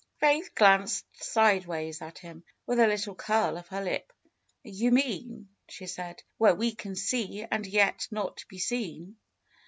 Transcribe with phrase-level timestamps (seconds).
[0.19, 4.11] FAITH m Faith glanced sideways at him, with a little curl of her lip.
[4.65, 9.17] ^^You mean,'^ she said, where we can see and yet not be seen."